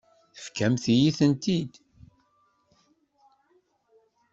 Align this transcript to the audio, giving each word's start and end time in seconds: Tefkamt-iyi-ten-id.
Tefkamt-iyi-ten-id. 0.35 1.73